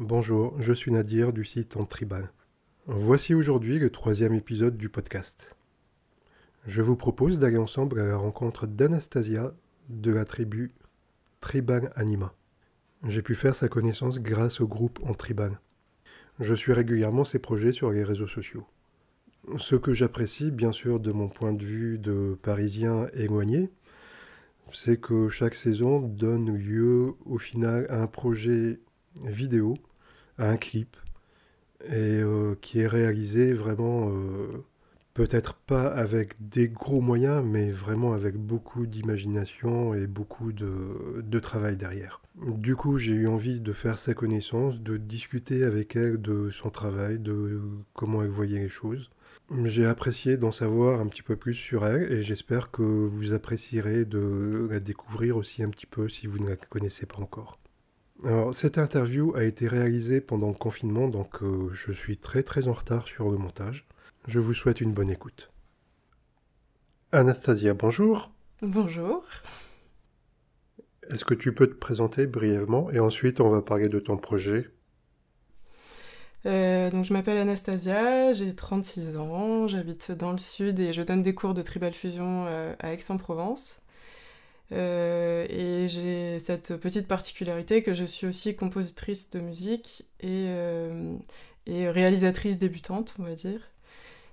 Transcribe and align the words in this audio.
Bonjour, 0.00 0.60
je 0.60 0.72
suis 0.72 0.90
Nadir 0.90 1.32
du 1.32 1.44
site 1.44 1.76
Tribal. 1.88 2.32
Voici 2.88 3.32
aujourd'hui 3.32 3.78
le 3.78 3.90
troisième 3.90 4.34
épisode 4.34 4.76
du 4.76 4.88
podcast. 4.88 5.54
Je 6.66 6.82
vous 6.82 6.96
propose 6.96 7.38
d'aller 7.38 7.58
ensemble 7.58 8.00
à 8.00 8.04
la 8.04 8.16
rencontre 8.16 8.66
d'Anastasia 8.66 9.54
de 9.90 10.10
la 10.10 10.24
tribu 10.24 10.72
Tribal 11.38 11.92
Anima. 11.94 12.34
J'ai 13.06 13.22
pu 13.22 13.36
faire 13.36 13.54
sa 13.54 13.68
connaissance 13.68 14.18
grâce 14.18 14.60
au 14.60 14.66
groupe 14.66 14.98
en 15.04 15.14
Tribal. 15.14 15.60
Je 16.40 16.54
suis 16.54 16.72
régulièrement 16.72 17.24
ses 17.24 17.38
projets 17.38 17.72
sur 17.72 17.92
les 17.92 18.02
réseaux 18.02 18.26
sociaux. 18.26 18.66
Ce 19.58 19.76
que 19.76 19.94
j'apprécie, 19.94 20.50
bien 20.50 20.72
sûr, 20.72 20.98
de 20.98 21.12
mon 21.12 21.28
point 21.28 21.52
de 21.52 21.64
vue 21.64 21.98
de 21.98 22.36
Parisien 22.42 23.06
éloigné, 23.14 23.70
c'est 24.72 25.00
que 25.00 25.28
chaque 25.28 25.54
saison 25.54 26.00
donne 26.00 26.52
lieu 26.52 27.14
au 27.26 27.38
final 27.38 27.86
à 27.90 28.02
un 28.02 28.08
projet 28.08 28.80
vidéo, 29.22 29.76
à 30.38 30.48
un 30.50 30.56
clip, 30.56 30.96
et 31.86 32.20
euh, 32.20 32.54
qui 32.60 32.80
est 32.80 32.86
réalisé 32.86 33.52
vraiment, 33.52 34.10
euh, 34.10 34.64
peut-être 35.14 35.54
pas 35.54 35.86
avec 35.86 36.34
des 36.40 36.68
gros 36.68 37.00
moyens, 37.00 37.44
mais 37.44 37.70
vraiment 37.70 38.12
avec 38.14 38.36
beaucoup 38.36 38.86
d'imagination 38.86 39.94
et 39.94 40.06
beaucoup 40.06 40.52
de, 40.52 41.22
de, 41.22 41.38
travail 41.40 41.76
derrière. 41.76 42.20
Du 42.36 42.74
coup, 42.74 42.98
j'ai 42.98 43.12
eu 43.12 43.28
envie 43.28 43.60
de 43.60 43.72
faire 43.72 43.98
sa 43.98 44.14
connaissance, 44.14 44.80
de 44.80 44.96
discuter 44.96 45.62
avec 45.64 45.94
elle 45.94 46.20
de 46.20 46.50
son 46.50 46.70
travail, 46.70 47.18
de 47.18 47.60
comment 47.92 48.22
elle 48.22 48.30
voyait 48.30 48.58
les 48.58 48.68
choses. 48.68 49.10
J'ai 49.64 49.84
apprécié 49.84 50.36
d'en 50.38 50.52
savoir 50.52 51.00
un 51.00 51.06
petit 51.06 51.22
peu 51.22 51.36
plus 51.36 51.54
sur 51.54 51.86
elle 51.86 52.10
et 52.10 52.22
j'espère 52.22 52.70
que 52.70 52.82
vous 52.82 53.34
apprécierez 53.34 54.06
de 54.06 54.68
la 54.70 54.80
découvrir 54.80 55.36
aussi 55.36 55.62
un 55.62 55.68
petit 55.68 55.86
peu 55.86 56.08
si 56.08 56.26
vous 56.26 56.38
ne 56.38 56.48
la 56.48 56.56
connaissez 56.56 57.04
pas 57.04 57.18
encore. 57.18 57.58
Alors, 58.24 58.54
cette 58.54 58.78
interview 58.78 59.34
a 59.36 59.44
été 59.44 59.68
réalisée 59.68 60.22
pendant 60.22 60.48
le 60.48 60.54
confinement, 60.54 61.08
donc 61.08 61.42
euh, 61.42 61.68
je 61.74 61.92
suis 61.92 62.16
très 62.16 62.42
très 62.42 62.68
en 62.68 62.72
retard 62.72 63.06
sur 63.06 63.30
le 63.30 63.36
montage. 63.36 63.86
Je 64.26 64.38
vous 64.38 64.54
souhaite 64.54 64.80
une 64.80 64.94
bonne 64.94 65.10
écoute. 65.10 65.50
Anastasia, 67.12 67.74
bonjour. 67.74 68.30
Bonjour. 68.62 69.22
Est-ce 71.10 71.26
que 71.26 71.34
tu 71.34 71.52
peux 71.52 71.66
te 71.66 71.74
présenter 71.74 72.26
brièvement 72.26 72.90
et 72.90 72.98
ensuite 72.98 73.40
on 73.42 73.50
va 73.50 73.60
parler 73.60 73.90
de 73.90 74.00
ton 74.00 74.16
projet? 74.16 74.70
Euh, 76.46 76.90
donc 76.90 77.04
je 77.04 77.12
m'appelle 77.12 77.36
Anastasia, 77.36 78.32
j'ai 78.32 78.54
36 78.54 79.18
ans, 79.18 79.66
j'habite 79.66 80.12
dans 80.12 80.32
le 80.32 80.38
sud 80.38 80.80
et 80.80 80.94
je 80.94 81.02
donne 81.02 81.20
des 81.20 81.34
cours 81.34 81.52
de 81.52 81.60
tribal 81.60 81.92
fusion 81.92 82.46
euh, 82.46 82.74
à 82.78 82.94
Aix-en-Provence. 82.94 83.83
Euh, 84.72 85.46
et 85.48 85.88
j'ai 85.88 86.38
cette 86.38 86.76
petite 86.76 87.06
particularité 87.06 87.82
que 87.82 87.94
je 87.94 88.04
suis 88.04 88.26
aussi 88.26 88.56
compositrice 88.56 89.30
de 89.30 89.40
musique 89.40 90.04
et, 90.20 90.48
et 91.66 91.88
réalisatrice 91.88 92.58
débutante, 92.58 93.14
on 93.18 93.24
va 93.24 93.34
dire. 93.34 93.60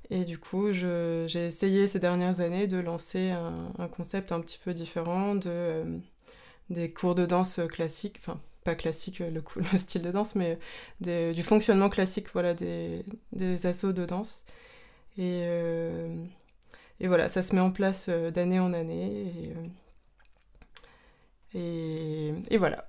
Et 0.10 0.26
du 0.26 0.38
coup, 0.38 0.72
j'ai 0.74 1.46
essayé 1.46 1.88
ces 1.88 2.00
dernières 2.00 2.42
années 2.42 2.68
de 2.68 2.80
lancer 2.80 3.32
un, 3.32 3.88
concept 3.88 4.32
un 4.32 4.42
petit 4.42 4.60
peu 4.64 4.74
différent 4.74 5.36
de, 5.36 5.86
des 6.70 6.92
cours 6.92 7.16
de 7.16 7.26
danse 7.26 7.62
classiques, 7.70 8.18
enfin 8.20 8.40
pas 8.64 8.76
classique 8.76 9.22
euh, 9.22 9.30
le, 9.30 9.44
le, 9.72 9.78
style 9.78 10.02
de 10.02 10.12
danse, 10.12 10.36
mais 10.36 10.58
du 11.00 11.44
fonctionnement 11.44 11.90
classique 11.90 12.28
voilà, 12.34 12.54
des, 12.54 13.06
des 13.32 13.66
assauts 13.66 13.94
de 13.94 14.06
danse. 14.06 14.46
Et, 15.18 15.44
euh, 15.44 16.16
et, 17.00 17.08
voilà, 17.08 17.28
ça 17.28 17.42
se 17.42 17.54
met 17.56 17.62
en 17.62 17.72
place 17.72 18.08
euh, 18.10 18.32
d'année 18.32 18.60
en 18.60 18.74
année. 18.74 19.54
Et, 21.54 22.58
voilà. 22.58 22.86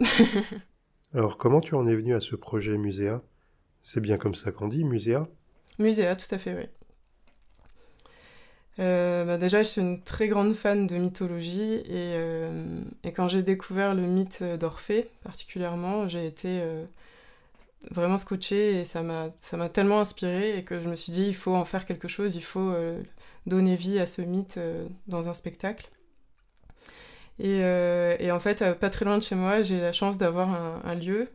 Alors, 1.15 1.37
comment 1.37 1.61
tu 1.61 1.75
en 1.75 1.87
es 1.87 1.95
venu 1.95 2.15
à 2.15 2.21
ce 2.21 2.37
projet 2.37 2.77
Muséa 2.77 3.23
C'est 3.83 4.01
bien 4.01 4.19
comme 4.19 4.35
ça 4.35 4.53
qu'on 4.53 4.69
dit, 4.69 4.85
Muséa 4.85 5.29
Muséa, 5.79 6.17
tout 6.17 6.33
à 6.35 6.39
fait, 6.39 6.55
oui. 6.55 6.69
Euh, 8.79 9.27
bah 9.27 9.37
déjà, 9.37 9.63
je 9.63 9.69
suis 9.69 9.81
une 9.83 10.01
très 10.01 10.29
grande 10.29 10.55
fan 10.55 10.87
de 10.87 10.97
mythologie 10.97 11.75
et, 11.75 11.85
euh, 11.91 12.81
et 13.05 13.13
quand 13.13 13.29
j'ai 13.29 13.43
découvert 13.43 13.95
le 13.95 14.03
mythe 14.03 14.43
d'Orphée, 14.43 15.11
particulièrement, 15.25 16.09
j'ai 16.09 16.27
été 16.27 16.61
euh, 16.63 16.85
vraiment 17.91 18.17
scotchée 18.17 18.81
et 18.81 18.85
ça 18.85 19.03
m'a 19.03 19.69
tellement 19.69 20.01
inspirée 20.01 20.57
et 20.57 20.65
que 20.65 20.81
je 20.81 20.89
me 20.89 20.97
suis 20.97 21.13
dit, 21.13 21.27
il 21.27 21.35
faut 21.35 21.55
en 21.55 21.67
faire 21.67 21.85
quelque 21.85 22.09
chose, 22.09 22.37
il 22.37 22.45
faut 22.45 22.73
donner 23.47 23.77
vie 23.77 23.99
à 23.99 24.07
ce 24.07 24.23
mythe 24.23 24.59
dans 25.07 25.29
un 25.29 25.35
spectacle. 25.35 25.91
Et, 27.43 27.59
et, 28.21 28.31
en 28.31 28.39
fait, 28.39 28.65
pas 28.79 28.89
très 28.89 29.05
loin 29.05 29.19
de 29.19 29.23
chez 29.23 29.35
moi, 29.35 29.63
j'ai 29.63 29.81
la 29.81 29.93
chance 29.93 30.17
d'avoir 30.17 30.49
un, 30.87 30.95
lieu 30.95 31.29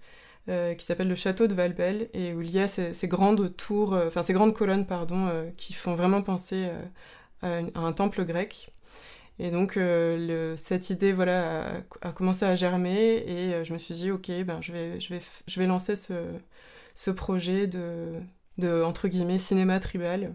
qui 0.48 0.86
s'appelle 0.86 1.10
le 1.10 1.16
château 1.16 1.48
de 1.48 1.54
Valbel 1.54 2.10
et 2.14 2.34
où 2.34 2.42
il 2.42 2.50
y 2.50 2.60
a 2.60 2.68
ces, 2.68 3.08
grandes 3.08 3.56
tours, 3.58 3.94
enfin 3.94 4.24
ces 4.24 4.34
grandes 4.34 4.54
colonnes, 4.54 4.86
pardon, 4.86 5.30
qui 5.58 5.74
font 5.74 5.96
vraiment 5.96 6.22
penser 6.22 6.70
à, 7.42 7.60
un 7.76 7.92
temple 7.94 8.24
grec. 8.24 8.72
Et 9.40 9.52
donc 9.52 9.78
euh, 9.78 10.56
cette 10.56 10.90
idée 10.90 11.14
voilà, 11.14 11.84
a, 12.02 12.12
commencé 12.12 12.46
à 12.46 12.56
germer 12.56 13.24
et 13.28 13.54
euh, 13.54 13.64
je 13.64 13.74
me 13.74 13.78
suis 13.78 13.94
dit 13.94 14.10
ok 14.10 14.32
ben, 14.46 14.62
je, 14.62 14.72
vais, 14.72 15.00
je, 15.00 15.14
vais, 15.14 15.22
je 15.46 15.60
vais 15.60 15.68
lancer 15.68 15.96
ce, 15.96 17.12
projet 17.12 17.68
de, 17.68 18.84
entre 18.84 19.08
guillemets 19.08 19.38
cinéma 19.38 19.80
tribal 19.80 20.34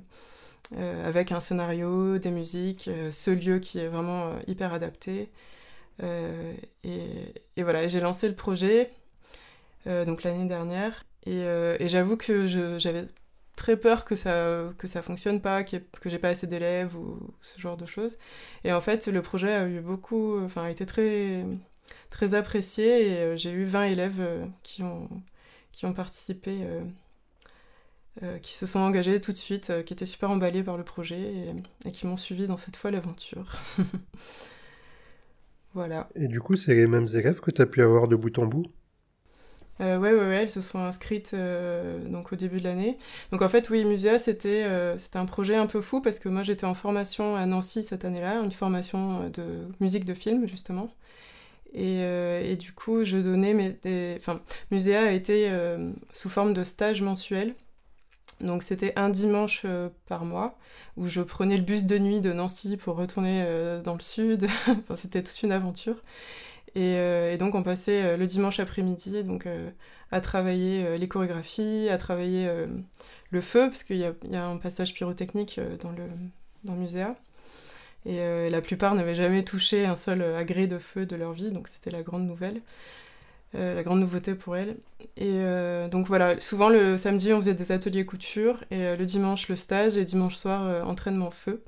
euh, 0.77 1.09
avec 1.09 1.33
un 1.33 1.41
scénario, 1.41 2.19
des 2.19 2.31
musiques, 2.31 2.89
ce 3.11 3.31
lieu 3.33 3.59
qui 3.59 3.79
est 3.81 3.89
vraiment 3.89 4.31
hyper 4.47 4.73
adapté. 4.73 5.31
Et, 6.03 7.35
et, 7.57 7.63
voilà, 7.63 7.87
j'ai 7.89 8.01
lancé 8.01 8.29
le 8.29 8.35
projet 8.35 8.91
donc 9.87 10.23
l'année 10.23 10.47
dernière 10.47 11.05
et, 11.27 11.41
et 11.41 11.89
j'avoue 11.89 12.17
que 12.17 12.47
j'avais 12.79 13.07
très 13.57 13.77
peur 13.77 14.05
que 14.05 14.17
ça 14.17 14.73
que 14.79 14.87
ça 14.87 15.03
fonctionne 15.03 15.41
pas, 15.41 15.63
que 15.63 15.79
j'ai 16.07 16.19
pas 16.19 16.31
assez 16.31 16.47
d'élèves 16.47 16.97
ou 16.97 17.19
ce 17.41 17.61
genre 17.61 17.77
de 17.77 17.87
choses. 17.87 18.19
Et 18.65 18.73
en 18.73 18.81
fait, 18.81 19.07
le 19.07 19.23
projet 19.23 19.53
a 19.53 19.69
eu 19.69 19.81
beaucoup, 19.81 20.39
enfin, 20.45 20.65
a 20.65 20.71
été 20.71 20.87
très 20.87 21.45
très 22.11 22.35
apprécié 22.35 23.09
et 23.09 23.19
euh, 23.19 23.37
j'ai 23.37 23.51
eu 23.51 23.65
20 23.65 23.85
élèves 23.85 24.21
euh, 24.21 24.47
qui 24.63 24.83
ont 24.83 25.09
qui 25.73 25.87
ont 25.87 25.95
participé, 25.95 26.61
euh, 28.23 28.39
qui 28.41 28.53
se 28.53 28.67
sont 28.67 28.81
engagés 28.81 29.21
tout 29.23 29.33
de 29.33 29.39
suite, 29.39 29.73
qui 29.85 29.95
étaient 29.95 30.05
super 30.05 30.31
emballés 30.31 30.63
par 30.63 30.77
le 30.77 30.85
projet 30.85 31.55
et, 31.87 31.93
qui 31.93 32.07
m'ont 32.07 32.19
suivi 32.19 32.47
dans 32.47 32.59
cette 32.59 32.77
folle 32.77 32.95
aventure. 32.95 33.57
voilà. 35.75 36.09
Et 36.15 36.29
du 36.29 36.41
coup, 36.41 36.57
c'est 36.57 36.75
les 36.75 36.87
mêmes 36.87 37.09
élèves 37.15 37.41
que 37.41 37.51
tu 37.51 37.63
as 37.63 37.67
pu 37.67 37.83
avoir 37.83 38.09
de 38.09 38.17
bout 38.17 38.39
en 38.39 38.47
bout? 38.47 38.67
Euh, 39.81 39.99
ouais, 39.99 40.13
ouais, 40.13 40.19
ouais, 40.19 40.43
elles 40.43 40.51
se 40.51 40.61
sont 40.61 40.79
inscrites 40.79 41.33
euh, 41.35 42.07
donc 42.09 42.33
au 42.33 42.37
début 42.37 42.59
de 42.59 42.65
l'année. 42.65 42.99
Donc 43.33 43.43
en 43.43 43.49
fait, 43.49 43.69
oui, 43.71 43.85
Muséa, 43.85 44.19
c'était 44.19 44.65
euh, 44.65 44.97
un 45.15 45.25
projet 45.25 45.57
un 45.57 45.67
peu 45.67 45.81
fou 45.81 46.01
parce 46.01 46.19
que 46.21 46.29
moi 46.29 46.43
j'étais 46.43 46.67
en 46.67 46.75
formation 46.75 47.35
à 47.35 47.47
Nancy 47.47 47.83
cette 47.83 48.05
année-là, 48.05 48.41
une 48.43 48.53
formation 48.53 49.29
de 49.31 49.67
musique 49.81 50.05
de 50.05 50.15
film 50.15 50.47
justement. 50.47 50.95
Et, 51.75 52.01
et 52.01 52.57
du 52.57 52.73
coup, 52.73 53.03
je 53.05 53.17
donnais 53.17 53.55
mes. 53.55 53.71
Des... 53.71 54.15
Enfin, 54.19 54.43
Muséa 54.71 55.05
a 55.05 55.11
été 55.13 55.51
sous 56.13 56.29
forme 56.29 56.53
de 56.53 56.65
stage 56.65 57.01
mensuel. 57.01 57.55
Donc 58.41 58.63
c'était 58.63 58.93
un 58.97 59.09
dimanche 59.09 59.65
par 60.07 60.25
mois 60.25 60.59
où 60.97 61.07
je 61.07 61.21
prenais 61.21 61.57
le 61.57 61.63
bus 61.63 61.85
de 61.85 61.99
nuit 61.99 62.21
de 62.21 62.33
Nancy 62.33 62.77
pour 62.77 62.97
retourner 62.97 63.45
dans 63.85 63.95
le 63.95 64.01
sud. 64.01 64.47
c'était 64.97 65.23
toute 65.23 65.43
une 65.43 65.53
aventure. 65.53 65.97
Euh, 66.77 67.33
et, 67.33 67.37
donc 67.37 67.55
on 67.55 67.63
passait 67.63 68.03
euh, 68.03 68.17
le 68.17 68.27
dimanche 68.27 68.59
après-midi 68.59 69.23
euh, 69.47 69.71
à 70.11 70.21
travailler 70.21 70.99
les 70.99 71.09
chorégraphies, 71.09 71.89
à 71.91 71.99
travailler 71.99 72.49
le 73.31 73.41
feu, 73.41 73.69
parce 73.69 73.83
qu'il 73.83 73.97
y, 73.97 74.37
a 74.37 74.47
un 74.47 74.57
passage 74.59 74.95
pyrotechnique 74.95 75.59
dans 75.81 75.93
le, 75.93 76.05
dans. 76.65 76.77
Et 78.05 78.51
la 78.51 78.61
plupart 78.61 78.95
n'avaient 78.95 79.15
jamais 79.15 79.43
touché 79.43 79.87
un 79.87 79.97
seul 79.97 80.23
agrès 80.23 80.67
de 80.67 80.79
feu 80.79 81.07
de 81.07 81.17
leur 81.17 81.33
vie, 81.33 81.51
donc 81.51 81.69
c'était 81.69 81.91
la 81.91 82.03
grande 82.03 82.27
nouvelle. 82.27 82.61
La 83.55 83.83
grande 83.83 84.01
nouveauté 84.01 84.35
pour 84.35 84.57
elles. 84.57 84.77
Et 85.17 85.41
donc 85.91 86.07
voilà, 86.07 86.41
souvent 86.41 86.69
le 86.69 86.97
samedi 86.97 87.33
on 87.33 87.41
faisait 87.41 87.55
des 87.55 87.73
ateliers 87.73 88.07
couture 88.07 88.65
et 88.71 88.97
le 88.97 89.05
dimanche 89.05 89.49
le 89.49 89.57
stage 89.57 89.97
et 89.97 90.05
dimanche 90.05 90.37
soir 90.37 90.87
entraînement 90.87 91.31
feu. 91.31 91.63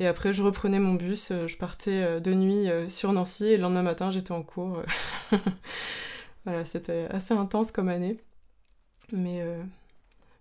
Et 0.00 0.06
après, 0.06 0.32
je 0.32 0.42
reprenais 0.42 0.78
mon 0.78 0.94
bus, 0.94 1.32
euh, 1.32 1.46
je 1.48 1.56
partais 1.56 2.02
euh, 2.02 2.20
de 2.20 2.32
nuit 2.32 2.70
euh, 2.70 2.88
sur 2.88 3.12
Nancy 3.12 3.46
et 3.46 3.56
le 3.56 3.62
lendemain 3.62 3.82
matin, 3.82 4.10
j'étais 4.10 4.32
en 4.32 4.44
cours. 4.44 4.82
voilà, 6.44 6.64
c'était 6.64 7.06
assez 7.10 7.34
intense 7.34 7.72
comme 7.72 7.88
année. 7.88 8.20
Mais, 9.12 9.42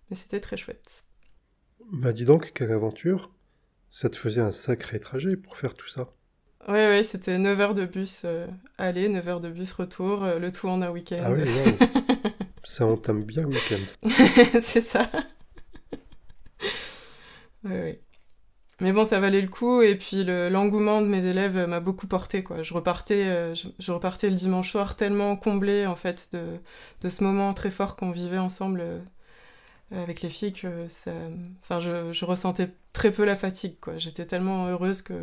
mais 0.09 0.15
c'était 0.17 0.41
très 0.41 0.57
chouette. 0.57 1.05
Bah 1.89 2.11
dis 2.11 2.25
donc, 2.25 2.51
quelle 2.53 2.71
aventure 2.73 3.31
Ça 3.89 4.09
te 4.09 4.17
faisait 4.17 4.41
un 4.41 4.51
sacré 4.51 4.99
trajet 4.99 5.37
pour 5.37 5.55
faire 5.55 5.73
tout 5.73 5.87
ça. 5.87 6.11
Oui, 6.67 6.73
ouais, 6.73 7.03
c'était 7.03 7.37
9 7.37 7.59
heures 7.59 7.73
de 7.73 7.85
bus 7.85 8.25
aller, 8.77 9.07
9 9.09 9.27
heures 9.27 9.39
de 9.39 9.49
bus 9.49 9.71
retour, 9.71 10.25
le 10.25 10.51
tout 10.51 10.67
en 10.67 10.81
un 10.81 10.89
week-end. 10.89 11.21
Ah 11.23 11.31
oui, 11.31 11.43
ça 12.63 12.85
entame 12.85 13.23
bien 13.23 13.43
le 13.43 13.49
week-end. 13.49 14.09
C'est 14.61 14.81
ça. 14.81 15.09
oui, 17.63 17.71
oui. 17.71 17.95
mais 18.81 18.91
bon, 18.91 19.05
ça 19.05 19.19
valait 19.21 19.41
le 19.41 19.47
coup. 19.47 19.81
Et 19.81 19.95
puis 19.95 20.25
l'engouement 20.25 21.01
de 21.01 21.07
mes 21.07 21.25
élèves 21.25 21.57
m'a 21.67 21.79
beaucoup 21.79 22.07
porté. 22.07 22.43
Quoi. 22.43 22.63
Je, 22.63 22.73
repartais, 22.73 23.55
je, 23.55 23.91
repartais 23.91 24.29
le 24.29 24.35
dimanche 24.35 24.71
soir 24.71 24.97
tellement 24.97 25.37
comblé 25.37 25.85
en 25.87 25.95
fait, 25.95 26.29
de, 26.33 26.57
de 27.01 27.09
ce 27.09 27.23
moment 27.23 27.53
très 27.53 27.71
fort 27.71 27.95
qu'on 27.95 28.11
vivait 28.11 28.39
ensemble 28.39 28.83
avec 29.91 30.21
les 30.21 30.29
filles 30.29 30.53
que 30.53 30.87
ça... 30.89 31.11
enfin, 31.61 31.79
je, 31.79 32.11
je, 32.11 32.25
ressentais 32.25 32.69
très 32.93 33.11
peu 33.11 33.23
la 33.23 33.35
fatigue. 33.35 33.79
Quoi. 33.79 33.97
J'étais 33.97 34.25
tellement 34.25 34.67
heureuse 34.67 35.01
que 35.01 35.13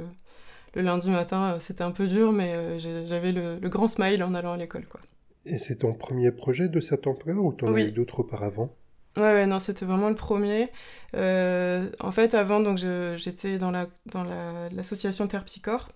le 0.75 0.83
lundi 0.83 1.11
matin, 1.11 1.59
c'était 1.61 1.85
un 1.85 1.93
peu 1.93 2.07
dur, 2.07 2.33
mais 2.33 2.79
j'avais 2.79 3.33
le, 3.33 3.57
le, 3.57 3.69
grand 3.69 3.89
smile 3.89 4.23
en 4.23 4.35
allant 4.35 4.53
à 4.53 4.57
l'école. 4.57 4.87
Quoi. 4.87 5.01
Et 5.47 5.59
c'est 5.59 5.77
ton 5.77 5.93
premier 5.93 6.33
projet 6.33 6.69
de 6.69 6.81
cette 6.81 7.07
ampleur 7.07 7.45
ou 7.45 7.53
t'en 7.53 7.69
en 7.69 7.75
as 7.75 7.83
eu 7.83 7.93
d'autres 7.93 8.21
auparavant? 8.21 8.75
Ouais, 9.17 9.23
ouais, 9.23 9.47
non, 9.47 9.59
c'était 9.59 9.85
vraiment 9.85 10.09
le 10.09 10.17
premier. 10.17 10.71
Euh, 11.15 11.89
en 12.01 12.11
fait, 12.11 12.35
avant, 12.35 12.61
donc, 12.61 12.79
j'étais 12.79 13.59
dans 13.59 13.71
la 13.71 13.89
dans 14.07 14.25
l'association 14.73 15.29
Terre 15.29 15.45
Psychore, 15.45 15.89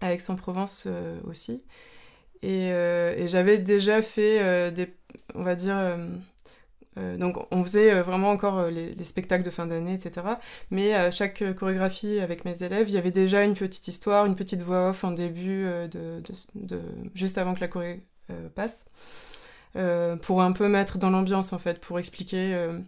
à 0.00 0.12
Aix-en-Provence 0.12 0.84
euh, 0.86 1.18
aussi. 1.24 1.62
Et, 2.42 2.72
euh, 2.72 3.14
et 3.16 3.28
j'avais 3.28 3.58
déjà 3.58 4.02
fait 4.02 4.72
des, 4.72 4.92
on 5.34 5.44
va 5.44 5.54
dire, 5.54 5.76
donc 6.96 7.38
on 7.50 7.64
faisait 7.64 8.02
vraiment 8.02 8.30
encore 8.30 8.66
les, 8.66 8.92
les 8.92 9.04
spectacles 9.04 9.44
de 9.44 9.50
fin 9.50 9.66
d'année, 9.66 9.94
etc. 9.94 10.26
Mais 10.70 10.94
à 10.94 11.10
chaque 11.10 11.42
chorégraphie 11.54 12.20
avec 12.20 12.44
mes 12.44 12.62
élèves, 12.62 12.90
il 12.90 12.94
y 12.94 12.98
avait 12.98 13.10
déjà 13.10 13.44
une 13.44 13.54
petite 13.54 13.88
histoire, 13.88 14.26
une 14.26 14.36
petite 14.36 14.62
voix 14.62 14.90
off 14.90 15.04
en 15.04 15.12
début, 15.12 15.64
de, 15.90 16.22
juste 17.14 17.38
avant 17.38 17.54
que 17.54 17.60
la 17.60 17.68
choré 17.68 18.00
passe. 18.54 18.84
Euh, 19.76 20.16
pour 20.16 20.42
un 20.42 20.52
peu 20.52 20.68
mettre 20.68 20.98
dans 20.98 21.10
l'ambiance 21.10 21.52
en 21.52 21.58
fait, 21.58 21.80
pour 21.80 21.98
expliquer. 21.98 22.54
Euh, 22.54 22.78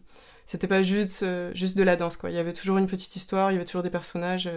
c'était 0.47 0.69
pas 0.69 0.83
juste, 0.83 1.23
euh, 1.23 1.51
juste 1.55 1.77
de 1.79 1.83
la 1.83 1.97
danse 1.97 2.19
quoi. 2.19 2.31
Il 2.31 2.37
y 2.37 2.39
avait 2.39 2.53
toujours 2.53 2.77
une 2.77 2.87
petite 2.87 3.17
histoire, 3.17 3.51
il 3.51 3.55
y 3.55 3.57
avait 3.57 3.65
toujours 3.65 3.83
des 3.83 3.91
personnages, 3.91 4.51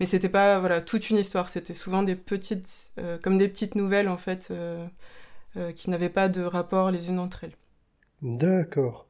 mais 0.00 0.06
c'était 0.06 0.28
pas 0.28 0.58
voilà 0.58 0.80
toute 0.80 1.10
une 1.10 1.18
histoire. 1.18 1.48
C'était 1.48 1.74
souvent 1.74 2.02
des 2.02 2.16
petites, 2.16 2.92
comme 3.22 3.38
des 3.38 3.48
petites 3.48 3.74
nouvelles 3.76 4.08
en 4.08 4.16
fait, 4.18 4.52
qui 5.76 5.90
n'avaient 5.90 6.08
pas 6.08 6.28
de 6.28 6.42
rapport 6.42 6.90
les 6.90 7.08
unes 7.08 7.20
entre 7.20 7.44
elles. 7.44 7.56
D'accord. 8.22 9.06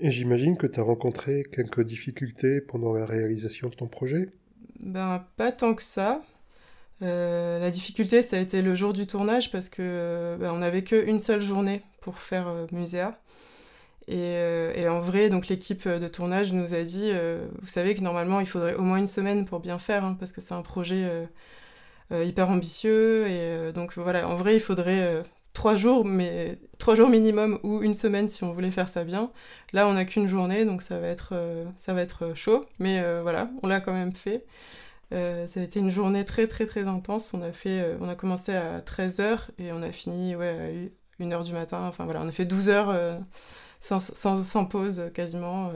Et 0.00 0.10
j'imagine 0.10 0.56
que 0.56 0.66
tu 0.66 0.80
as 0.80 0.82
rencontré 0.82 1.44
quelques 1.52 1.82
difficultés 1.82 2.60
pendant 2.60 2.92
la 2.92 3.06
réalisation 3.06 3.68
de 3.68 3.74
ton 3.74 3.86
projet? 3.86 4.28
Ben, 4.80 5.24
pas 5.36 5.52
tant 5.52 5.74
que 5.74 5.82
ça. 5.82 6.22
Euh, 7.02 7.58
la 7.58 7.70
difficulté, 7.70 8.22
ça 8.22 8.36
a 8.36 8.40
été 8.40 8.60
le 8.60 8.74
jour 8.74 8.92
du 8.92 9.06
tournage 9.06 9.52
parce 9.52 9.68
que 9.68 9.82
euh, 9.82 10.36
bah, 10.36 10.52
on 10.52 10.58
n'avait 10.58 10.82
qu'une 10.82 11.20
seule 11.20 11.40
journée 11.40 11.82
pour 12.00 12.18
faire 12.18 12.48
euh, 12.48 12.66
Muséa. 12.72 13.18
Et, 14.10 14.88
en 14.88 15.00
vrai, 15.00 15.28
donc 15.28 15.48
l'équipe 15.48 15.86
de 15.86 16.08
tournage 16.08 16.54
nous 16.54 16.74
a 16.74 16.82
dit, 16.82 17.12
vous 17.60 17.66
savez 17.66 17.94
que 17.94 18.00
normalement 18.00 18.40
il 18.40 18.46
faudrait 18.46 18.72
au 18.72 18.80
moins 18.80 18.96
une 18.96 19.06
semaine 19.06 19.44
pour 19.44 19.60
bien 19.60 19.78
faire, 19.78 20.02
hein, 20.02 20.16
parce 20.18 20.32
que 20.32 20.40
c'est 20.40 20.54
un 20.54 20.62
projet 20.62 21.06
hyper 22.10 22.48
ambitieux. 22.48 23.28
Et 23.28 23.70
donc 23.74 23.98
voilà, 23.98 24.26
en 24.26 24.34
vrai, 24.34 24.54
il 24.54 24.60
faudrait 24.60 25.22
trois 25.58 25.76
jours, 25.76 26.04
mais 26.04 26.58
trois 26.78 26.94
jours 26.94 27.08
minimum 27.08 27.58
ou 27.64 27.82
une 27.82 27.94
semaine 27.94 28.28
si 28.28 28.44
on 28.44 28.52
voulait 28.52 28.70
faire 28.70 28.88
ça 28.88 29.04
bien. 29.04 29.30
Là, 29.72 29.88
on 29.88 29.94
n'a 29.94 30.04
qu'une 30.04 30.26
journée, 30.26 30.64
donc 30.64 30.82
ça 30.82 30.98
va 31.00 31.08
être, 31.08 31.34
ça 31.76 31.92
va 31.94 32.02
être 32.02 32.34
chaud, 32.34 32.64
mais 32.78 33.02
voilà, 33.22 33.50
on 33.62 33.66
l'a 33.68 33.80
quand 33.80 33.92
même 33.92 34.14
fait. 34.14 34.44
Euh, 35.12 35.46
ça 35.46 35.60
a 35.60 35.62
été 35.62 35.80
une 35.80 35.90
journée 35.90 36.24
très 36.24 36.46
très 36.46 36.66
très 36.66 36.86
intense. 36.86 37.32
On 37.34 37.42
a, 37.42 37.52
fait, 37.52 37.80
euh, 37.80 37.96
on 38.00 38.08
a 38.08 38.14
commencé 38.14 38.54
à 38.54 38.80
13h 38.80 39.48
et 39.58 39.72
on 39.72 39.82
a 39.82 39.92
fini 39.92 40.36
ouais, 40.36 40.90
à 41.18 41.22
1h 41.22 41.44
du 41.44 41.52
matin. 41.52 41.86
Enfin 41.88 42.04
voilà, 42.04 42.20
on 42.22 42.28
a 42.28 42.32
fait 42.32 42.44
12 42.44 42.68
heures 42.68 42.90
euh, 42.90 43.18
sans, 43.80 44.00
sans, 44.00 44.42
sans, 44.42 44.64
pause 44.66 45.10
quasiment 45.14 45.72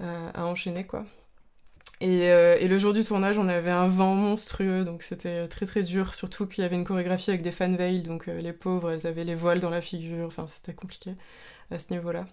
à 0.00 0.46
enchaîner 0.46 0.84
quoi. 0.84 1.04
Et, 2.04 2.26
et, 2.26 2.68
le 2.68 2.78
jour 2.78 2.92
du 2.92 3.02
tournage, 3.02 3.38
on 3.38 3.48
avait 3.48 3.70
un 3.70 3.86
vent 3.86 4.14
monstrueux, 4.14 4.84
donc 4.84 5.02
c'était 5.02 5.48
très 5.48 5.64
très 5.64 5.82
dur, 5.82 6.14
surtout 6.14 6.46
qu'il 6.46 6.62
y 6.62 6.64
avait 6.66 6.76
une 6.76 6.84
chorégraphie 6.84 7.30
avec 7.30 7.42
des 7.42 7.50
fan 7.50 7.76
veils, 7.76 8.02
donc 8.02 8.26
les 8.26 8.52
pauvres, 8.52 8.90
elles 8.90 9.06
avaient 9.06 9.24
les 9.24 9.34
voiles 9.34 9.58
dans 9.58 9.70
la 9.70 9.80
figure, 9.80 10.26
enfin 10.26 10.46
c'était 10.46 10.74
compliqué 10.74 11.12
à 11.70 11.78
ce 11.78 11.86
niveau-là. 11.92 12.26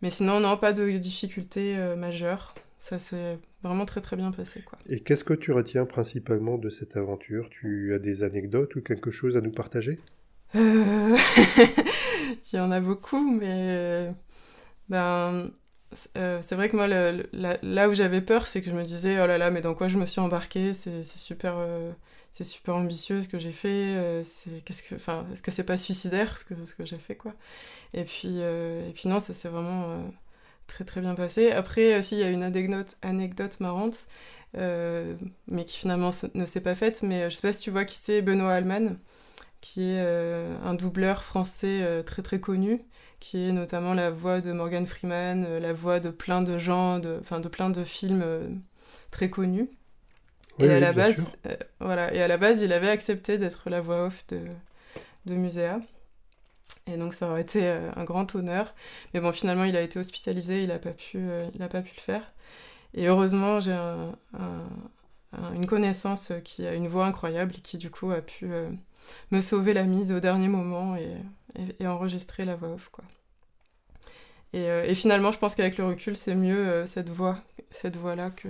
Mais 0.00 0.08
sinon, 0.08 0.40
non, 0.40 0.56
pas 0.56 0.72
de 0.72 0.90
difficultés 0.98 1.76
majeures. 1.96 2.54
Ça 2.78 2.98
s'est 2.98 3.38
vraiment 3.64 3.84
très 3.84 4.00
très 4.00 4.16
bien 4.16 4.30
passé. 4.30 4.62
Quoi. 4.62 4.78
Et 4.88 5.00
qu'est-ce 5.00 5.24
que 5.24 5.34
tu 5.34 5.50
retiens 5.50 5.86
principalement 5.86 6.56
de 6.56 6.70
cette 6.70 6.96
aventure? 6.96 7.48
Tu 7.50 7.92
as 7.94 7.98
des 7.98 8.22
anecdotes 8.22 8.76
ou 8.76 8.80
quelque 8.80 9.10
chose 9.10 9.36
à 9.36 9.40
nous 9.40 9.50
partager? 9.50 9.98
Euh, 10.54 11.16
Il 12.52 12.56
y 12.56 12.60
en 12.60 12.70
a 12.70 12.80
beaucoup, 12.80 13.30
mais 13.32 14.12
ben, 14.88 15.50
euh, 16.16 16.40
c'est 16.42 16.54
vrai 16.54 16.68
que 16.68 16.76
moi, 16.76 16.86
là 16.88 17.88
où 17.88 17.94
j'avais 17.94 18.20
peur, 18.20 18.46
c'est 18.46 18.62
que 18.62 18.70
je 18.70 18.74
me 18.74 18.84
disais, 18.84 19.20
oh 19.20 19.26
là 19.26 19.38
là, 19.38 19.50
mais 19.50 19.60
dans 19.60 19.74
quoi 19.74 19.88
je 19.88 19.98
me 19.98 20.06
suis 20.06 20.20
embarquée? 20.20 20.72
C'est 20.74 21.02
super, 21.04 21.54
euh, 21.58 21.92
super 22.32 22.76
ambitieux 22.76 23.22
ce 23.22 23.28
que 23.28 23.38
j'ai 23.38 23.52
fait. 23.52 24.22
c'est 24.24 24.64
qu'est-ce 24.64 24.82
que, 24.82 24.94
est-ce 24.94 25.42
que 25.42 25.50
c'est 25.50 25.64
pas 25.64 25.76
suicidaire 25.76 26.38
ce 26.38 26.44
que 26.44 26.84
j'ai 26.84 26.98
fait 26.98 27.16
quoi? 27.16 27.34
Et 27.94 28.04
puis, 28.04 28.38
et 28.40 28.92
puis 28.94 29.08
non, 29.08 29.20
ça 29.20 29.34
c'est 29.34 29.48
vraiment 29.48 30.04
très 30.66 30.84
très 30.84 31.00
bien 31.00 31.14
passé. 31.14 31.50
Après, 31.50 31.98
aussi, 31.98 32.16
il 32.16 32.20
y 32.20 32.24
a 32.24 32.30
une 32.30 32.42
anecdote, 32.42 33.60
marrante, 33.60 34.08
euh, 34.56 35.16
mais 35.48 35.64
qui 35.64 35.78
finalement 35.78 36.10
ne 36.34 36.44
s'est 36.44 36.60
pas 36.60 36.74
faite. 36.74 37.02
Mais 37.02 37.22
euh, 37.22 37.30
je 37.30 37.36
sais 37.36 37.42
pas 37.42 37.52
si 37.52 37.62
tu 37.62 37.70
vois 37.70 37.84
qui 37.84 37.96
c'est 38.00 38.22
Benoît 38.22 38.52
Alman, 38.52 38.96
qui 39.60 39.82
est 39.82 40.00
euh, 40.00 40.56
un 40.64 40.74
doubleur 40.74 41.24
français 41.24 42.02
très 42.04 42.22
très 42.22 42.40
connu, 42.40 42.82
qui 43.26 43.48
est 43.48 43.52
notamment 43.52 43.92
la 43.92 44.10
voix 44.10 44.40
de 44.40 44.52
Morgan 44.52 44.86
Freeman, 44.86 45.58
la 45.58 45.72
voix 45.72 45.98
de 45.98 46.10
plein 46.10 46.42
de 46.42 46.58
gens, 46.58 47.00
de, 47.00 47.18
enfin 47.20 47.40
de 47.40 47.48
plein 47.48 47.70
de 47.70 47.82
films 47.82 48.24
très 49.10 49.30
connus. 49.30 49.68
et 50.60 50.70
à 50.70 50.78
la 50.78 50.92
base, 50.92 51.32
voilà, 51.80 52.14
et 52.14 52.22
à 52.22 52.28
la 52.28 52.38
base, 52.38 52.62
il 52.62 52.72
avait 52.72 52.88
accepté 52.88 53.36
d'être 53.36 53.68
la 53.68 53.80
voix 53.80 54.06
off 54.06 54.24
de, 54.28 54.42
de 55.26 55.34
Muséa. 55.34 55.80
Et 56.86 56.96
donc 56.96 57.14
ça 57.14 57.28
aurait 57.28 57.40
été 57.40 57.66
euh, 57.66 57.90
un 57.96 58.04
grand 58.04 58.32
honneur. 58.36 58.72
Mais 59.12 59.20
bon, 59.20 59.32
finalement, 59.32 59.64
il 59.64 59.76
a 59.76 59.80
été 59.80 59.98
hospitalisé, 59.98 60.62
il 60.62 60.68
n'a 60.68 60.78
pas, 60.78 60.92
pu, 60.92 61.18
euh, 61.18 61.48
il 61.52 61.68
pas 61.68 61.82
pu 61.82 61.92
le 61.96 62.00
faire. 62.00 62.22
Et 62.94 63.08
heureusement, 63.08 63.58
j'ai 63.60 63.76
une 65.54 65.66
connaissance 65.66 66.32
qui 66.44 66.64
a 66.64 66.74
une 66.74 66.86
voix 66.86 67.06
incroyable 67.06 67.54
et 67.58 67.60
qui 67.60 67.76
du 67.76 67.90
coup 67.90 68.10
a 68.10 68.22
pu 68.22 68.46
euh, 68.52 68.70
me 69.32 69.40
sauver 69.40 69.74
la 69.74 69.84
mise 69.84 70.12
au 70.12 70.20
dernier 70.20 70.48
moment 70.48 70.96
et, 70.96 71.16
et, 71.80 71.86
enregistrer 71.86 72.44
la 72.44 72.56
voix 72.56 72.70
off. 72.70 72.88
Quoi. 72.90 73.04
Et, 74.52 74.64
et 74.64 74.94
finalement, 74.94 75.30
je 75.30 75.38
pense 75.38 75.54
qu'avec 75.54 75.78
le 75.78 75.86
recul, 75.86 76.16
c'est 76.16 76.34
mieux 76.34 76.86
cette 76.86 77.10
voix, 77.10 77.38
cette 77.70 77.96
voix-là 77.96 78.30
que, 78.30 78.48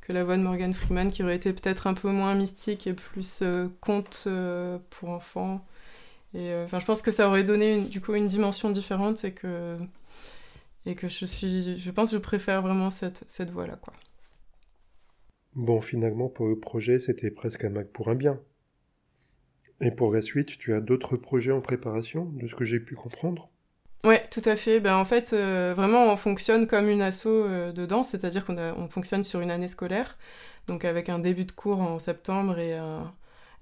que 0.00 0.12
la 0.12 0.24
voix 0.24 0.36
de 0.36 0.42
Morgan 0.42 0.74
Freeman, 0.74 1.10
qui 1.10 1.22
aurait 1.22 1.36
été 1.36 1.52
peut-être 1.52 1.86
un 1.86 1.94
peu 1.94 2.10
moins 2.10 2.34
mystique 2.34 2.86
et 2.86 2.94
plus 2.94 3.42
conte 3.80 4.28
pour 4.90 5.08
enfants 5.10 5.64
et 6.34 6.52
euh, 6.52 6.64
enfin, 6.64 6.80
je 6.80 6.84
pense 6.84 7.00
que 7.00 7.12
ça 7.12 7.28
aurait 7.28 7.44
donné 7.44 7.80
du 7.80 8.00
coup 8.00 8.14
une 8.14 8.26
dimension 8.26 8.70
différente 8.70 9.24
et 9.24 9.32
que 9.32 9.78
et 10.84 10.96
que 10.96 11.08
je 11.08 11.24
suis, 11.24 11.78
je 11.78 11.90
pense 11.90 12.10
que 12.10 12.16
je 12.16 12.20
préfère 12.20 12.60
vraiment 12.60 12.90
cette, 12.90 13.24
cette 13.26 13.50
voie-là, 13.50 13.76
quoi. 13.80 13.94
Bon, 15.54 15.80
finalement, 15.80 16.28
pour 16.28 16.46
le 16.46 16.58
projet, 16.58 16.98
c'était 16.98 17.30
presque 17.30 17.64
un 17.64 17.70
Mac 17.70 17.88
pour 17.88 18.08
un 18.08 18.14
bien. 18.14 18.38
Et 19.84 19.90
pour 19.90 20.12
la 20.12 20.22
suite, 20.22 20.56
tu 20.58 20.74
as 20.74 20.80
d'autres 20.80 21.16
projets 21.16 21.52
en 21.52 21.60
préparation, 21.60 22.24
de 22.24 22.48
ce 22.48 22.54
que 22.54 22.64
j'ai 22.64 22.80
pu 22.80 22.94
comprendre? 22.94 23.50
Ouais, 24.02 24.26
tout 24.30 24.42
à 24.46 24.56
fait. 24.56 24.80
Ben, 24.80 24.96
en 24.96 25.04
fait, 25.04 25.32
euh, 25.34 25.74
vraiment, 25.76 26.10
on 26.10 26.16
fonctionne 26.16 26.66
comme 26.66 26.88
une 26.88 27.02
asso 27.02 27.26
euh, 27.26 27.70
de 27.70 27.84
danse, 27.84 28.08
c'est-à-dire 28.08 28.46
qu'on 28.46 28.56
on 28.58 28.88
fonctionne 28.88 29.24
sur 29.24 29.40
une 29.40 29.50
année 29.50 29.68
scolaire, 29.68 30.16
donc 30.68 30.86
avec 30.86 31.10
un 31.10 31.18
début 31.18 31.44
de 31.44 31.52
cours 31.52 31.80
en 31.80 31.98
septembre 31.98 32.58
et 32.58 32.78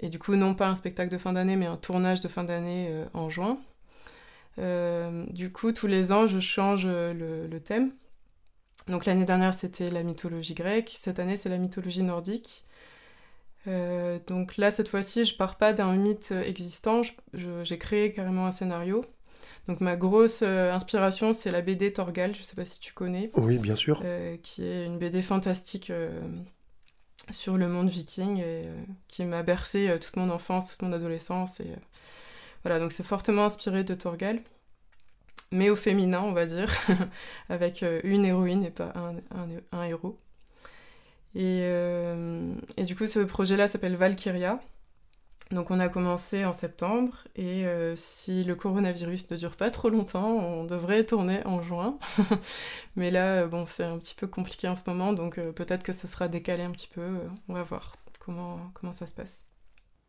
et 0.01 0.09
du 0.09 0.19
coup, 0.19 0.35
non 0.35 0.55
pas 0.55 0.69
un 0.69 0.75
spectacle 0.75 1.13
de 1.13 1.19
fin 1.19 1.33
d'année, 1.33 1.55
mais 1.55 1.67
un 1.67 1.77
tournage 1.77 2.21
de 2.21 2.29
fin 2.29 2.43
d'année 2.43 2.89
euh, 2.91 3.05
en 3.15 3.29
juin. 3.31 3.59
Du 4.59 5.53
coup, 5.53 5.73
tous 5.73 5.87
les 5.87 6.13
ans, 6.13 6.27
je 6.27 6.41
change 6.41 6.87
le, 6.87 7.59
thème. 7.59 7.93
Donc 8.89 9.07
l'année 9.07 9.25
dernière, 9.25 9.55
c'était 9.55 9.91
la 9.91 10.03
mythologie 10.03 10.55
grecque. 10.55 10.93
Cette 10.99 11.19
année, 11.21 11.37
c'est 11.37 11.49
la 11.49 11.59
mythologie 11.59 12.03
nordique. 12.03 12.65
Donc 13.67 14.57
là, 14.57 14.71
cette 14.71 14.89
fois-ci, 14.89 15.25
je 15.25 15.37
pars 15.37 15.57
pas 15.57 15.73
d'un 15.73 15.95
mythe 15.97 16.33
existant. 16.45 17.03
J'ai 17.35 17.79
créé 17.79 18.13
carrément 18.13 18.47
un 18.47 18.51
scénario. 18.51 19.05
Donc 19.69 19.81
ma 19.81 19.97
grosse 19.97 20.43
inspiration, 20.43 21.33
c'est 21.33 21.51
la 21.51 21.63
BD 21.63 21.93
Torgal. 21.93 22.35
Je 22.35 22.43
sais 22.43 22.57
pas 22.57 22.65
si 22.65 22.81
tu 22.81 22.93
connais. 22.93 23.31
Oui, 23.37 23.59
bien 23.59 23.77
sûr. 23.77 24.03
qui 24.43 24.65
est 24.65 24.87
une 24.87 24.99
BD 24.99 25.23
fantastique 25.23 25.93
sur 27.31 27.57
le 27.57 27.69
monde 27.69 27.89
viking 27.89 28.39
et 28.39 28.67
euh, 28.67 28.83
qui 29.09 29.25
m'a 29.25 29.43
bercé 29.43 29.89
euh, 29.89 29.99
toute 29.99 30.17
mon 30.17 30.31
enfance, 30.31 30.71
toute 30.71 30.83
mon 30.83 30.93
adolescence. 30.93 31.61
Et, 31.61 31.71
euh, 31.71 31.77
voilà, 32.65 32.79
donc 32.79 32.93
c'est 32.93 33.05
fortement 33.05 33.45
inspiré 33.45 33.85
de 33.85 33.95
Torgal, 33.95 34.41
mais 35.51 35.71
au 35.71 35.77
féminin, 35.77 36.23
on 36.23 36.33
va 36.33 36.47
dire, 36.47 36.73
avec 37.49 37.85
une 38.05 38.25
héroïne 38.25 38.65
et 38.65 38.71
pas 38.71 38.93
un, 38.95 39.17
un, 39.73 39.83
héros. 39.85 40.19
Et, 41.35 41.63
et, 42.77 42.85
du 42.85 42.95
coup, 42.95 43.07
ce 43.07 43.21
projet-là 43.21 43.67
s'appelle 43.69 43.97
Valkyria. 43.97 44.61
Donc 45.53 45.71
on 45.71 45.81
a 45.81 45.89
commencé 45.89 46.45
en 46.45 46.53
septembre 46.53 47.25
et 47.37 47.67
euh, 47.67 47.95
si 47.95 48.43
le 48.43 48.55
coronavirus 48.55 49.31
ne 49.31 49.37
dure 49.37 49.57
pas 49.57 49.71
trop 49.71 49.91
longtemps, 49.91 50.39
on 50.39 50.65
devrait 50.65 51.05
tourner 51.05 51.45
en 51.45 51.61
juin. 51.61 51.99
Mais 52.97 53.11
là, 53.11 53.43
euh, 53.43 53.47
bon, 53.47 53.67
c'est 53.67 53.85
un 53.85 53.99
petit 53.99 54.15
peu 54.15 54.27
compliqué 54.27 54.67
en 54.67 54.77
ce 54.77 54.83
moment, 54.87 55.13
donc 55.13 55.39
euh, 55.39 55.53
peut-être 55.53 55.83
que 55.83 55.93
ce 55.93 56.07
sera 56.07 56.29
décalé 56.29 56.63
un 56.63 56.71
petit 56.71 56.89
peu. 56.89 57.03
on 57.49 57.55
va 57.55 57.63
voir 57.65 57.97
comment, 58.19 58.59
comment 58.73 58.93
ça 58.93 59.07
se 59.07 59.15
passe. 59.15 59.47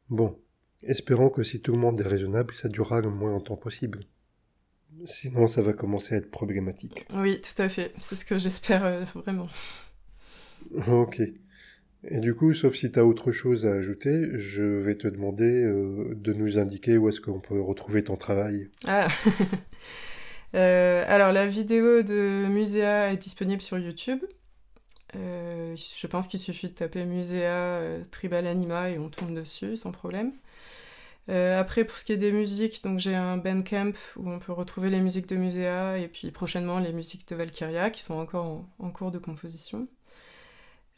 Bon, 0.10 0.40
espérons 0.82 1.30
que 1.30 1.44
si 1.44 1.60
tout 1.60 1.74
le 1.74 1.80
monde 1.80 2.00
est 2.00 2.08
raisonnable, 2.08 2.54
ça 2.54 2.70
durera 2.70 3.02
le 3.02 3.10
moins 3.10 3.32
longtemps 3.32 3.58
possible. 3.58 4.06
Sinon, 5.06 5.48
ça 5.48 5.62
va 5.62 5.74
commencer 5.74 6.16
à 6.16 6.18
être 6.20 6.32
problématique. 6.32 7.06
Oui, 7.16 7.42
tout 7.42 7.62
à 7.62 7.68
fait. 7.68 7.94
C'est 8.00 8.16
ce 8.16 8.24
que 8.24 8.38
j'espère 8.38 9.06
vraiment. 9.16 9.48
Ok. 10.88 11.22
Et 12.06 12.20
du 12.20 12.36
coup, 12.36 12.54
sauf 12.54 12.76
si 12.76 12.92
tu 12.92 13.00
as 13.00 13.06
autre 13.06 13.32
chose 13.32 13.66
à 13.66 13.72
ajouter, 13.72 14.28
je 14.38 14.64
vais 14.64 14.96
te 14.96 15.08
demander 15.08 15.64
euh, 15.64 16.14
de 16.16 16.34
nous 16.34 16.58
indiquer 16.58 16.98
où 16.98 17.08
est-ce 17.08 17.22
qu'on 17.22 17.40
peut 17.40 17.62
retrouver 17.62 18.04
ton 18.04 18.18
travail. 18.18 18.70
Ah 18.86 19.08
euh, 20.56 21.06
Alors, 21.08 21.32
la 21.32 21.48
vidéo 21.48 22.02
de 22.02 22.48
Muséa 22.50 23.14
est 23.14 23.18
disponible 23.18 23.62
sur 23.62 23.80
YouTube. 23.80 24.20
Euh, 25.16 25.76
je 25.78 26.08
pense 26.08 26.28
qu'il 26.28 26.40
suffit 26.40 26.68
de 26.68 26.74
taper 26.74 27.06
Muséa 27.06 27.82
Tribal 28.12 28.48
Anima 28.48 28.90
et 28.90 28.98
on 28.98 29.10
tombe 29.10 29.34
dessus 29.34 29.78
sans 29.78 29.92
problème. 29.92 30.34
après, 31.30 31.86
pour 31.86 31.98
ce 31.98 32.04
qui 32.04 32.12
est 32.12 32.18
des 32.18 32.34
musiques, 32.34 32.84
donc 32.84 33.00
j'ai 33.00 33.16
un 33.16 33.38
Bandcamp 33.38 33.94
où 34.18 34.30
on 34.30 34.40
peut 34.40 34.52
retrouver 34.52 34.90
les 34.90 35.00
musiques 35.00 35.30
de 35.30 35.38
Muséa 35.38 36.00
et 36.00 36.10
puis 36.10 36.32
prochainement 36.32 36.80
les 36.80 36.92
musiques 36.92 37.28
de 37.30 37.36
Valkyria 37.36 37.92
qui 37.92 38.02
sont 38.02 38.16
encore 38.16 38.66
en 38.80 38.90
cours 38.90 39.12
de 39.12 39.20
composition. 39.20 39.88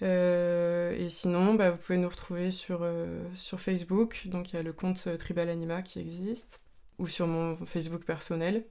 Euh, 0.01 0.93
et 0.97 1.09
sinon, 1.09 1.53
bah, 1.53 1.71
vous 1.71 1.77
pouvez 1.77 1.97
nous 1.97 2.09
retrouver 2.09 2.51
sur, 2.51 2.79
euh, 2.81 3.23
sur 3.33 3.61
Facebook. 3.61 4.27
Donc 4.27 4.51
il 4.51 4.57
y 4.57 4.59
a 4.59 4.63
le 4.63 4.73
compte 4.73 5.03
euh, 5.07 5.17
Tribal 5.17 5.49
Anima 5.49 5.81
qui 5.81 5.99
existe, 5.99 6.61
ou 6.99 7.07
sur 7.07 7.27
mon 7.27 7.55
Facebook 7.65 8.03
personnel, 8.03 8.65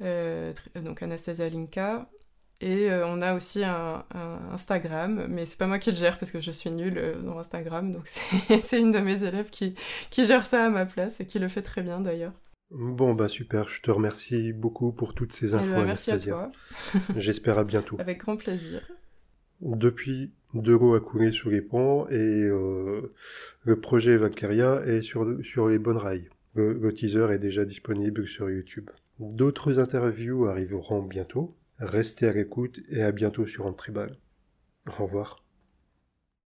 donc 0.00 1.02
Anastasia 1.02 1.48
Linka. 1.48 2.08
Et 2.62 2.90
on 2.90 3.20
a 3.22 3.34
aussi 3.34 3.64
un, 3.64 4.04
Instagram, 4.52 5.26
mais 5.30 5.46
c'est 5.46 5.56
pas 5.56 5.66
moi 5.66 5.78
qui 5.78 5.90
le 5.90 5.96
gère 5.96 6.18
parce 6.18 6.30
que 6.30 6.40
je 6.40 6.50
suis 6.50 6.70
nulle 6.70 7.16
dans 7.24 7.38
Instagram, 7.38 7.90
donc 7.90 8.06
c'est 8.62 8.78
une 8.78 8.90
de 8.90 8.98
mes 8.98 9.24
élèves 9.24 9.48
qui, 9.48 9.74
qui 10.10 10.26
gère 10.26 10.44
ça 10.44 10.66
à 10.66 10.68
ma 10.68 10.84
place 10.84 11.20
et 11.20 11.26
qui 11.26 11.38
le 11.38 11.48
fait 11.48 11.62
très 11.62 11.80
bien 11.80 12.00
d'ailleurs. 12.00 12.34
Bon 12.70 13.14
bah 13.14 13.30
super, 13.30 13.70
je 13.70 13.80
te 13.80 13.90
remercie 13.90 14.52
beaucoup 14.52 14.92
pour 14.92 15.14
toutes 15.14 15.32
ces 15.32 15.54
eh 15.54 15.56
ben, 15.56 15.72
infos. 15.72 15.86
merci 15.86 16.10
à 16.10 16.20
toi. 16.20 16.52
J'espère 17.16 17.56
à 17.56 17.64
bientôt. 17.64 17.96
Avec 17.98 18.18
grand 18.18 18.36
plaisir. 18.36 18.82
Depuis 19.62 20.30
d'euros 20.54 20.94
à 20.94 21.00
couler 21.00 21.32
sur 21.32 21.50
les 21.50 21.62
ponts 21.62 22.06
et 22.08 22.44
euh, 22.44 23.12
le 23.64 23.80
projet 23.80 24.16
Valkyria 24.16 24.82
est 24.86 25.02
sur, 25.02 25.44
sur 25.44 25.68
les 25.68 25.78
bonnes 25.78 25.96
rails. 25.96 26.28
Le, 26.54 26.92
teaser 26.92 27.28
est 27.30 27.38
déjà 27.38 27.64
disponible 27.64 28.26
sur 28.26 28.50
YouTube. 28.50 28.90
D'autres 29.20 29.78
interviews 29.78 30.46
arriveront 30.46 31.02
bientôt. 31.02 31.56
Restez 31.78 32.26
à 32.26 32.32
l'écoute 32.32 32.80
et 32.90 33.02
à 33.02 33.12
bientôt 33.12 33.46
sur 33.46 33.66
Antribal. 33.66 34.16
Au 34.98 35.04
revoir. 35.04 35.44